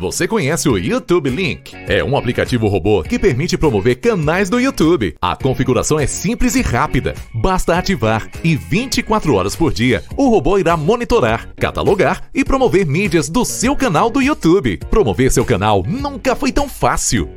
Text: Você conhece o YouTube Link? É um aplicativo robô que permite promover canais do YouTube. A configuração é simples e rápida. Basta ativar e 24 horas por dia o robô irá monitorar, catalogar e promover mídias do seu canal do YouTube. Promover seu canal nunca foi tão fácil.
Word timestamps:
Você 0.00 0.26
conhece 0.26 0.66
o 0.66 0.78
YouTube 0.78 1.28
Link? 1.28 1.76
É 1.86 2.02
um 2.02 2.16
aplicativo 2.16 2.68
robô 2.68 3.02
que 3.02 3.18
permite 3.18 3.58
promover 3.58 4.00
canais 4.00 4.48
do 4.48 4.58
YouTube. 4.58 5.14
A 5.20 5.36
configuração 5.36 6.00
é 6.00 6.06
simples 6.06 6.54
e 6.54 6.62
rápida. 6.62 7.14
Basta 7.34 7.76
ativar 7.76 8.26
e 8.42 8.56
24 8.56 9.34
horas 9.34 9.54
por 9.54 9.74
dia 9.74 10.02
o 10.16 10.30
robô 10.30 10.56
irá 10.56 10.74
monitorar, 10.74 11.50
catalogar 11.54 12.22
e 12.34 12.42
promover 12.42 12.86
mídias 12.86 13.28
do 13.28 13.44
seu 13.44 13.76
canal 13.76 14.08
do 14.08 14.22
YouTube. 14.22 14.78
Promover 14.90 15.30
seu 15.30 15.44
canal 15.44 15.84
nunca 15.86 16.34
foi 16.34 16.50
tão 16.50 16.66
fácil. 16.66 17.28